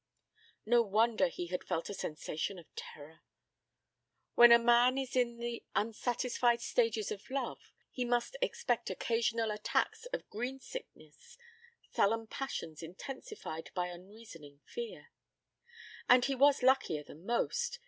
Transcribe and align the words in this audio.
No 0.65 0.81
wonder 0.81 1.27
he 1.27 1.45
had 1.49 1.63
felt 1.63 1.87
a 1.87 1.93
sensation 1.93 2.57
of 2.57 2.73
terror. 2.73 3.21
When 4.33 4.51
a 4.51 4.57
man 4.57 4.97
is 4.97 5.15
in 5.15 5.37
the 5.37 5.63
unsatisfied 5.75 6.59
stages 6.59 7.11
of 7.11 7.29
love 7.29 7.71
he 7.91 8.03
must 8.03 8.35
expect 8.41 8.89
occasional 8.89 9.51
attacks 9.51 10.07
of 10.07 10.27
greensickness, 10.31 11.37
sullen 11.91 12.25
passions 12.25 12.81
intensified 12.81 13.69
by 13.75 13.89
unreasoning 13.89 14.61
fear. 14.65 15.11
And 16.09 16.25
he 16.25 16.33
was 16.33 16.63
luckier 16.63 17.03
than 17.03 17.23
most. 17.23 17.77